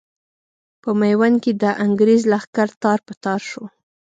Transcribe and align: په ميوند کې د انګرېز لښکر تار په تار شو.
په 0.81 0.89
ميوند 0.99 1.35
کې 1.43 1.51
د 1.61 1.63
انګرېز 1.85 2.21
لښکر 2.31 2.69
تار 2.81 2.99
په 3.07 3.13
تار 3.23 3.41
شو. 3.49 3.63